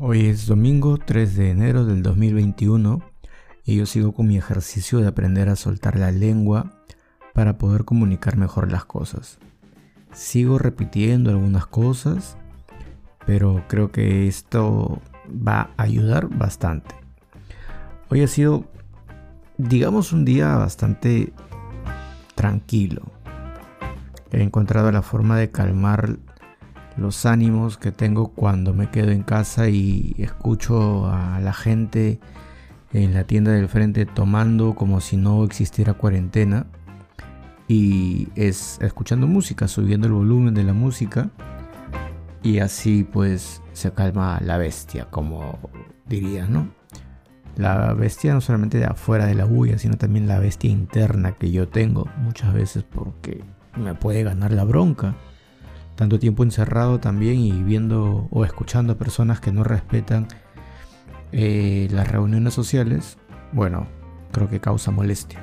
Hoy 0.00 0.26
es 0.26 0.46
domingo 0.46 0.96
3 0.96 1.36
de 1.36 1.50
enero 1.50 1.84
del 1.84 2.04
2021 2.04 3.02
y 3.64 3.78
yo 3.78 3.84
sigo 3.84 4.12
con 4.12 4.28
mi 4.28 4.38
ejercicio 4.38 5.00
de 5.00 5.08
aprender 5.08 5.48
a 5.48 5.56
soltar 5.56 5.98
la 5.98 6.12
lengua 6.12 6.70
para 7.34 7.58
poder 7.58 7.84
comunicar 7.84 8.36
mejor 8.36 8.70
las 8.70 8.84
cosas. 8.84 9.40
Sigo 10.12 10.56
repitiendo 10.56 11.30
algunas 11.30 11.66
cosas, 11.66 12.36
pero 13.26 13.64
creo 13.66 13.90
que 13.90 14.28
esto 14.28 15.02
va 15.28 15.70
a 15.76 15.82
ayudar 15.82 16.28
bastante. 16.28 16.94
Hoy 18.08 18.22
ha 18.22 18.28
sido, 18.28 18.66
digamos, 19.56 20.12
un 20.12 20.24
día 20.24 20.54
bastante 20.54 21.32
tranquilo. 22.36 23.02
He 24.30 24.44
encontrado 24.44 24.92
la 24.92 25.02
forma 25.02 25.36
de 25.36 25.50
calmar 25.50 26.20
los 26.98 27.26
ánimos 27.26 27.78
que 27.78 27.92
tengo 27.92 28.28
cuando 28.28 28.74
me 28.74 28.90
quedo 28.90 29.10
en 29.10 29.22
casa 29.22 29.68
y 29.68 30.14
escucho 30.18 31.06
a 31.06 31.40
la 31.40 31.52
gente 31.52 32.18
en 32.92 33.14
la 33.14 33.24
tienda 33.24 33.52
del 33.52 33.68
frente 33.68 34.06
tomando 34.06 34.74
como 34.74 35.00
si 35.00 35.16
no 35.16 35.44
existiera 35.44 35.94
cuarentena 35.94 36.66
y 37.68 38.28
es 38.34 38.78
escuchando 38.80 39.26
música, 39.26 39.68
subiendo 39.68 40.06
el 40.06 40.14
volumen 40.14 40.54
de 40.54 40.64
la 40.64 40.72
música 40.72 41.30
y 42.42 42.58
así 42.58 43.04
pues 43.04 43.62
se 43.72 43.92
calma 43.92 44.40
la 44.42 44.58
bestia, 44.58 45.06
como 45.10 45.58
diría, 46.06 46.48
¿no? 46.48 46.68
La 47.56 47.92
bestia 47.92 48.34
no 48.34 48.40
solamente 48.40 48.78
de 48.78 48.86
afuera 48.86 49.26
de 49.26 49.34
la 49.34 49.44
bulla, 49.44 49.78
sino 49.78 49.96
también 49.96 50.26
la 50.26 50.38
bestia 50.38 50.70
interna 50.70 51.32
que 51.32 51.50
yo 51.50 51.68
tengo 51.68 52.08
muchas 52.18 52.54
veces 52.54 52.84
porque 52.84 53.44
me 53.76 53.94
puede 53.94 54.22
ganar 54.24 54.52
la 54.52 54.64
bronca 54.64 55.14
tanto 55.98 56.20
tiempo 56.20 56.44
encerrado 56.44 57.00
también 57.00 57.40
y 57.40 57.50
viendo 57.64 58.28
o 58.30 58.44
escuchando 58.44 58.92
a 58.92 58.96
personas 58.96 59.40
que 59.40 59.50
no 59.50 59.64
respetan 59.64 60.28
eh, 61.32 61.88
las 61.90 62.06
reuniones 62.06 62.54
sociales, 62.54 63.18
bueno, 63.52 63.88
creo 64.30 64.48
que 64.48 64.60
causa 64.60 64.92
molestia. 64.92 65.40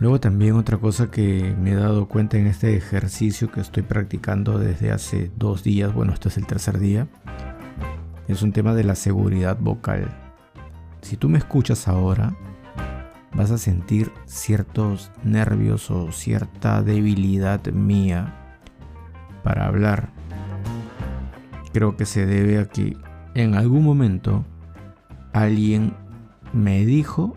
Luego 0.00 0.18
también 0.18 0.56
otra 0.56 0.78
cosa 0.78 1.12
que 1.12 1.54
me 1.60 1.70
he 1.70 1.74
dado 1.76 2.08
cuenta 2.08 2.38
en 2.38 2.48
este 2.48 2.76
ejercicio 2.76 3.52
que 3.52 3.60
estoy 3.60 3.84
practicando 3.84 4.58
desde 4.58 4.90
hace 4.90 5.30
dos 5.36 5.62
días, 5.62 5.94
bueno, 5.94 6.12
este 6.12 6.28
es 6.28 6.36
el 6.36 6.46
tercer 6.48 6.80
día, 6.80 7.06
es 8.26 8.42
un 8.42 8.50
tema 8.50 8.74
de 8.74 8.82
la 8.82 8.96
seguridad 8.96 9.58
vocal. 9.60 10.08
Si 11.02 11.16
tú 11.16 11.28
me 11.28 11.38
escuchas 11.38 11.86
ahora, 11.86 12.34
vas 13.32 13.52
a 13.52 13.58
sentir 13.58 14.10
ciertos 14.26 15.12
nervios 15.22 15.88
o 15.88 16.10
cierta 16.10 16.82
debilidad 16.82 17.64
mía 17.68 18.37
para 19.42 19.66
hablar. 19.66 20.10
Creo 21.72 21.96
que 21.96 22.06
se 22.06 22.26
debe 22.26 22.58
a 22.58 22.66
que 22.66 22.96
en 23.34 23.54
algún 23.54 23.84
momento 23.84 24.44
alguien 25.32 25.94
me 26.52 26.84
dijo 26.84 27.36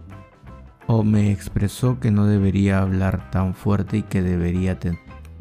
o 0.88 1.04
me 1.04 1.32
expresó 1.32 2.00
que 2.00 2.12
no 2.12 2.26
debería 2.26 2.80
hablar 2.80 3.30
tan 3.32 3.54
fuerte 3.54 3.98
y 3.98 4.04
que 4.04 4.22
debería 4.22 4.78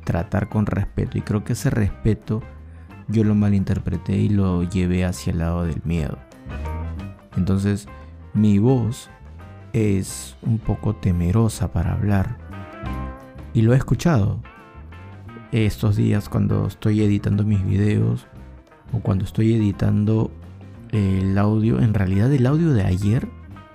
tratar 0.05 0.49
con 0.49 0.67
respeto. 0.67 1.19
Y 1.19 1.23
creo 1.23 1.45
que 1.45 1.55
ese 1.55 1.71
respeto 1.71 2.43
yo 3.09 3.25
lo 3.25 3.35
malinterpreté 3.35 4.17
y 4.17 4.29
lo 4.29 4.63
llevé 4.63 5.05
hacia 5.05 5.33
el 5.33 5.39
lado 5.39 5.65
del 5.65 5.81
miedo. 5.85 6.19
Entonces 7.37 7.89
mi 8.35 8.59
voz 8.59 9.11
es 9.73 10.37
un 10.43 10.59
poco 10.59 10.95
temerosa 10.95 11.73
para 11.73 11.95
hablar. 11.95 12.37
Y 13.53 13.63
lo 13.63 13.73
he 13.73 13.77
escuchado 13.77 14.41
estos 15.53 15.97
días 15.97 16.29
cuando 16.29 16.67
estoy 16.67 17.03
editando 17.03 17.45
mis 17.45 17.65
videos 17.65 18.27
o 18.93 19.01
cuando 19.01 19.25
estoy 19.25 19.55
editando 19.55 20.31
el 20.91 21.39
audio, 21.39 21.81
en 21.81 21.95
realidad 21.95 22.33
el 22.33 22.47
audio 22.47 22.73
de 22.73 22.85
ayer 22.85 23.29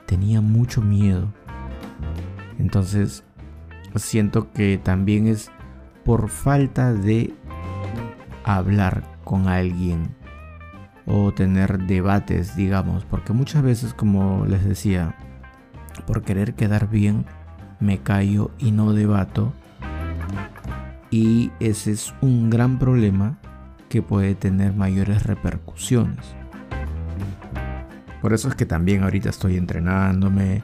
tenía 0.05 0.41
mucho 0.41 0.81
miedo. 0.81 1.33
Entonces 2.59 3.23
siento 3.95 4.51
que 4.51 4.77
también 4.77 5.27
es 5.27 5.51
por 6.03 6.29
falta 6.29 6.93
de 6.93 7.33
hablar 8.43 9.03
con 9.23 9.47
alguien 9.47 10.15
o 11.05 11.33
tener 11.33 11.79
debates, 11.85 12.55
digamos, 12.55 13.05
porque 13.05 13.33
muchas 13.33 13.63
veces, 13.63 13.93
como 13.93 14.45
les 14.45 14.65
decía, 14.65 15.15
por 16.05 16.23
querer 16.23 16.55
quedar 16.55 16.89
bien, 16.89 17.25
me 17.79 17.99
callo 17.99 18.51
y 18.57 18.71
no 18.71 18.93
debato 18.93 19.53
y 21.11 21.51
ese 21.59 21.91
es 21.91 22.13
un 22.21 22.49
gran 22.49 22.79
problema 22.79 23.37
que 23.89 24.01
puede 24.01 24.35
tener 24.35 24.73
mayores 24.73 25.23
repercusiones. 25.23 26.35
Por 28.21 28.33
eso 28.33 28.49
es 28.49 28.55
que 28.55 28.65
también 28.65 29.03
ahorita 29.03 29.29
estoy 29.29 29.57
entrenándome, 29.57 30.63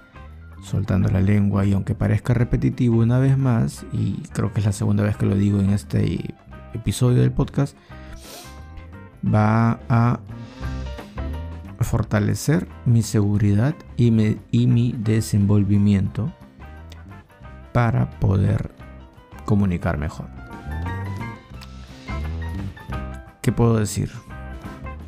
soltando 0.64 1.10
la 1.10 1.22
lengua 1.22 1.66
y 1.66 1.74
aunque 1.74 1.96
parezca 1.96 2.34
repetitivo 2.34 3.02
una 3.02 3.20
vez 3.20 3.38
más, 3.38 3.86
y 3.94 4.16
creo 4.34 4.52
que 4.52 4.60
es 4.60 4.66
la 4.66 4.72
segunda 4.72 5.04
vez 5.04 5.16
que 5.16 5.26
lo 5.26 5.36
digo 5.36 5.60
en 5.60 5.70
este 5.70 6.34
episodio 6.74 7.22
del 7.22 7.32
podcast, 7.32 7.78
va 9.24 9.80
a 9.90 10.20
fortalecer 11.80 12.68
mi 12.86 13.02
seguridad 13.02 13.76
y, 13.98 14.38
y 14.52 14.68
mi 14.68 14.96
desenvolvimiento 14.98 16.34
para 17.74 18.10
poder 18.20 18.81
comunicar 19.46 19.98
mejor. 19.98 20.28
¿Qué 23.42 23.52
puedo 23.52 23.78
decir? 23.78 24.12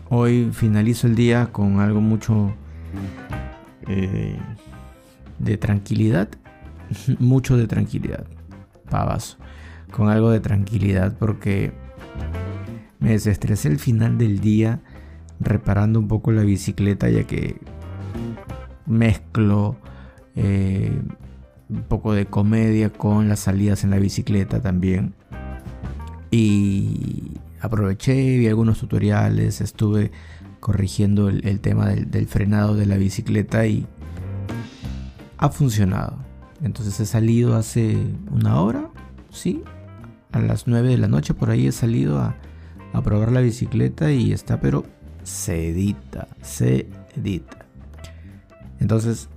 Hoy 0.09 0.49
finalizo 0.51 1.07
el 1.07 1.15
día 1.15 1.51
con 1.51 1.79
algo 1.79 2.01
mucho 2.01 2.53
eh, 3.87 4.37
de 5.39 5.57
tranquilidad. 5.57 6.29
mucho 7.19 7.57
de 7.57 7.67
tranquilidad. 7.67 8.25
Pavazo. 8.89 9.37
Con 9.91 10.09
algo 10.09 10.31
de 10.31 10.39
tranquilidad 10.39 11.15
porque 11.17 11.71
me 12.99 13.11
desestresé 13.11 13.67
el 13.67 13.79
final 13.79 14.17
del 14.17 14.39
día 14.39 14.81
reparando 15.39 15.99
un 15.99 16.07
poco 16.07 16.31
la 16.31 16.43
bicicleta 16.43 17.09
ya 17.09 17.25
que 17.25 17.57
mezclo 18.85 19.77
eh, 20.35 21.01
un 21.73 21.83
poco 21.83 22.13
de 22.13 22.25
comedia 22.25 22.91
con 22.91 23.27
las 23.27 23.41
salidas 23.41 23.83
en 23.83 23.89
la 23.89 23.97
bicicleta 23.97 24.61
también. 24.61 25.13
Y 26.31 27.37
aproveché, 27.61 28.37
vi 28.37 28.47
algunos 28.47 28.79
tutoriales, 28.79 29.61
estuve 29.61 30.11
corrigiendo 30.59 31.29
el, 31.29 31.59
tema 31.59 31.87
del, 31.87 32.27
frenado 32.27 32.75
de 32.75 32.85
la 32.85 32.97
bicicleta 32.97 33.65
y 33.65 33.85
ha 35.37 35.49
funcionado. 35.49 36.17
Entonces 36.61 36.99
he 36.99 37.05
salido 37.05 37.55
hace 37.55 37.97
una 38.31 38.61
hora, 38.61 38.89
sí, 39.29 39.63
a 40.31 40.39
las 40.39 40.67
9 40.67 40.89
de 40.89 40.97
la 40.97 41.07
noche 41.07 41.33
por 41.33 41.49
ahí 41.49 41.67
he 41.67 41.71
salido 41.71 42.19
a, 42.19 42.35
probar 43.03 43.31
la 43.31 43.41
bicicleta 43.41 44.11
y 44.11 44.31
está 44.31 44.61
pero 44.61 44.85
sedita, 45.23 46.27
sedita. 46.41 47.65
Entonces, 48.79 49.29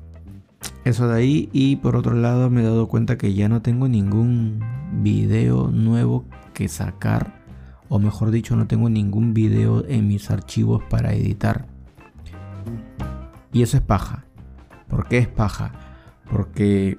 eso 0.84 1.09
de 1.09 1.16
ahí 1.19 1.49
y 1.53 1.77
por 1.77 1.97
otro 1.97 2.15
lado 2.15 2.50
me 2.50 2.60
he 2.62 2.65
dado 2.65 2.88
cuenta 2.88 3.19
que 3.19 3.34
ya 3.34 3.49
no 3.49 3.62
tengo 3.62 3.88
ningún 3.88 4.60
video 5.03 5.69
nuevo 5.71 6.25
que 6.54 6.69
sacar 6.69 7.44
o 7.88 7.99
mejor 7.99 8.31
dicho 8.31 8.56
no 8.56 8.66
tengo 8.66 8.88
ningún 8.88 9.34
video 9.34 9.84
en 9.87 10.09
mis 10.09 10.31
archivos 10.31 10.82
para 10.88 11.12
editar. 11.15 11.66
Y 13.53 13.62
eso 13.62 13.76
es 13.76 13.82
paja. 13.82 14.25
¿Por 14.88 15.09
qué 15.09 15.19
es 15.19 15.28
paja? 15.28 15.72
Porque 16.31 16.99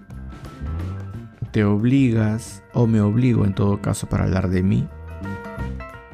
te 1.52 1.64
obligas, 1.64 2.64
o 2.74 2.88
me 2.88 3.02
obligo 3.02 3.46
en 3.46 3.54
todo 3.54 3.82
caso 3.82 4.08
para 4.08 4.26
hablar 4.26 4.50
de 4.50 4.64
mí, 4.64 4.88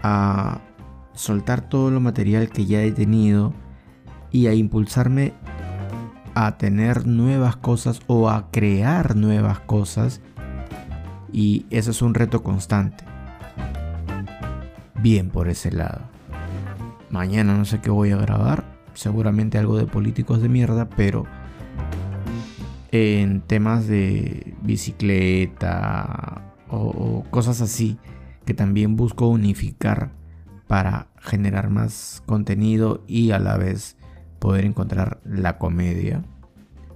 a 0.02 0.60
soltar 1.14 1.68
todo 1.70 1.92
lo 1.92 2.00
material 2.00 2.50
que 2.50 2.66
ya 2.66 2.82
he 2.82 2.92
tenido 2.92 3.54
y 4.32 4.48
a 4.48 4.54
impulsarme 4.54 5.34
a 6.36 6.58
tener 6.58 7.08
nuevas 7.08 7.56
cosas 7.56 8.02
o 8.08 8.30
a 8.30 8.50
crear 8.52 9.16
nuevas 9.16 9.60
cosas. 9.60 10.22
Y 11.32 11.66
eso 11.70 11.92
es 11.92 12.02
un 12.02 12.14
reto 12.14 12.44
constante 12.44 13.04
bien 15.04 15.30
por 15.30 15.50
ese 15.50 15.72
lado. 15.72 16.02
Mañana 17.12 17.56
no 17.56 17.66
sé 17.66 17.82
qué 17.82 17.92
voy 17.92 18.12
a 18.12 18.18
grabar, 18.18 18.64
seguramente 18.94 19.58
algo 19.58 19.78
de 19.78 19.86
políticos 19.86 20.42
de 20.42 20.50
mierda, 20.50 20.90
pero 20.90 21.26
en 22.92 23.42
temas 23.42 23.88
de 23.88 24.56
bicicleta 24.62 26.56
o, 26.70 27.24
cosas 27.30 27.62
así 27.62 27.98
que 28.46 28.54
también 28.54 28.96
busco 28.96 29.28
unificar 29.28 30.12
para 30.68 31.08
generar 31.20 31.70
más 31.70 32.24
contenido 32.26 33.04
y 33.06 33.32
a 33.32 33.40
la 33.40 33.58
vez 33.58 33.98
poder 34.44 34.66
encontrar 34.66 35.22
la 35.24 35.58
comedia. 35.58 36.22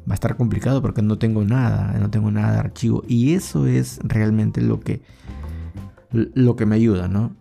Va 0.09 0.11
a 0.11 0.15
estar 0.15 0.35
complicado 0.35 0.81
porque 0.81 1.01
no 1.01 1.17
tengo 1.17 1.45
nada, 1.45 1.97
no 1.97 2.09
tengo 2.09 2.29
nada 2.29 2.51
de 2.51 2.59
archivo 2.59 3.05
y 3.07 3.35
eso 3.35 3.67
es 3.67 4.01
realmente 4.03 4.61
lo 4.61 4.81
que 4.81 5.01
lo 6.11 6.57
que 6.57 6.65
me 6.65 6.75
ayuda, 6.75 7.07
¿no? 7.07 7.31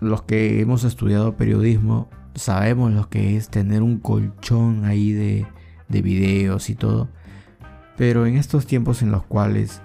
los 0.00 0.22
que 0.22 0.60
hemos 0.60 0.84
estudiado 0.84 1.36
periodismo 1.36 2.08
sabemos 2.34 2.92
lo 2.92 3.10
que 3.10 3.36
es 3.36 3.50
tener 3.50 3.82
un 3.82 3.98
colchón 3.98 4.86
ahí 4.86 5.12
de, 5.12 5.46
de 5.88 6.02
videos 6.02 6.70
y 6.70 6.74
todo. 6.74 7.08
Pero 7.98 8.24
en 8.24 8.36
estos 8.36 8.66
tiempos 8.66 9.02
en 9.02 9.10
los 9.10 9.22
cuales 9.22 9.82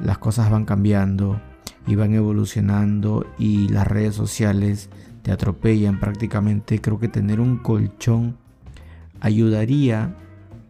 las 0.00 0.18
cosas 0.18 0.50
van 0.50 0.66
cambiando 0.66 1.40
y 1.86 1.96
van 1.96 2.14
evolucionando 2.14 3.26
y 3.38 3.68
las 3.68 3.88
redes 3.88 4.14
sociales 4.14 4.88
te 5.22 5.32
atropellan 5.32 5.98
prácticamente, 5.98 6.80
creo 6.80 7.00
que 7.00 7.08
tener 7.08 7.40
un 7.40 7.58
colchón 7.58 8.36
ayudaría 9.24 10.14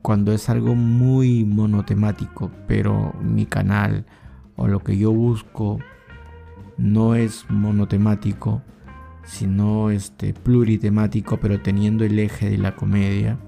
cuando 0.00 0.32
es 0.32 0.48
algo 0.48 0.76
muy 0.76 1.44
monotemático, 1.44 2.52
pero 2.68 3.12
mi 3.20 3.46
canal 3.46 4.06
o 4.54 4.68
lo 4.68 4.78
que 4.78 4.96
yo 4.96 5.10
busco 5.10 5.80
no 6.76 7.16
es 7.16 7.46
monotemático, 7.50 8.62
sino 9.24 9.90
este 9.90 10.34
pluritemático, 10.34 11.38
pero 11.38 11.60
teniendo 11.62 12.04
el 12.04 12.16
eje 12.16 12.48
de 12.48 12.58
la 12.58 12.76
comedia, 12.76 13.38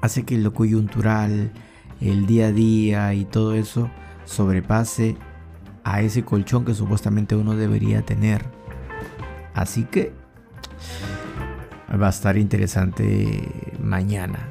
hace 0.00 0.24
que 0.24 0.36
lo 0.36 0.52
coyuntural, 0.52 1.52
el 2.00 2.26
día 2.26 2.48
a 2.48 2.52
día 2.52 3.14
y 3.14 3.24
todo 3.24 3.54
eso 3.54 3.88
sobrepase 4.24 5.16
a 5.84 6.00
ese 6.02 6.24
colchón 6.24 6.64
que 6.64 6.74
supuestamente 6.74 7.36
uno 7.36 7.54
debería 7.54 8.02
tener. 8.02 8.44
Así 9.54 9.84
que 9.84 10.12
va 12.00 12.06
a 12.06 12.10
estar 12.10 12.36
interesante 12.36 13.76
mañana 13.82 14.48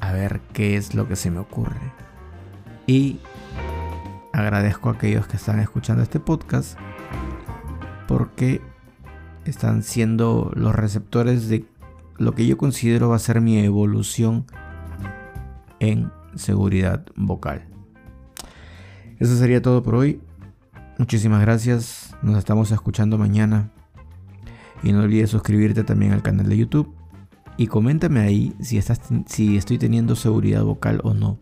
a 0.00 0.12
ver 0.12 0.40
qué 0.52 0.76
es 0.76 0.94
lo 0.94 1.06
que 1.06 1.16
se 1.16 1.30
me 1.30 1.38
ocurre. 1.38 1.80
Y 2.86 3.20
agradezco 4.32 4.88
a 4.88 4.92
aquellos 4.92 5.26
que 5.26 5.36
están 5.36 5.60
escuchando 5.60 6.02
este 6.02 6.20
podcast 6.20 6.78
porque 8.08 8.60
están 9.44 9.82
siendo 9.82 10.50
los 10.54 10.74
receptores 10.74 11.48
de 11.48 11.66
lo 12.18 12.34
que 12.34 12.46
yo 12.46 12.56
considero 12.56 13.08
va 13.08 13.16
a 13.16 13.20
ser 13.20 13.40
mi 13.40 13.58
evolución 13.58 14.46
en 15.78 16.10
seguridad 16.34 17.06
vocal. 17.16 17.66
Eso 19.18 19.36
sería 19.36 19.62
todo 19.62 19.82
por 19.82 19.94
hoy. 19.94 20.20
Muchísimas 20.98 21.40
gracias. 21.40 22.16
Nos 22.22 22.38
estamos 22.38 22.70
escuchando 22.70 23.18
mañana. 23.18 23.70
Y 24.82 24.92
no 24.92 25.00
olvides 25.00 25.30
suscribirte 25.30 25.84
también 25.84 26.12
al 26.12 26.22
canal 26.22 26.48
de 26.48 26.56
YouTube. 26.56 26.94
Y 27.56 27.66
coméntame 27.66 28.20
ahí 28.20 28.54
si, 28.60 28.78
estás, 28.78 29.00
si 29.26 29.56
estoy 29.56 29.78
teniendo 29.78 30.16
seguridad 30.16 30.62
vocal 30.62 31.00
o 31.04 31.14
no. 31.14 31.40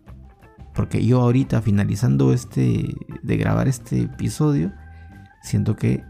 Porque 0.75 1.05
yo 1.05 1.21
ahorita 1.21 1.63
finalizando 1.63 2.33
este 2.33 2.95
de 3.23 3.37
grabar 3.37 3.69
este 3.69 4.03
episodio, 4.03 4.73
siento 5.43 5.77
que 5.77 6.05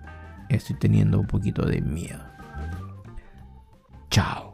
estoy 0.48 0.76
teniendo 0.78 1.20
un 1.20 1.26
poquito 1.26 1.66
de 1.66 1.80
miedo. 1.80 2.22
Chao. 4.10 4.47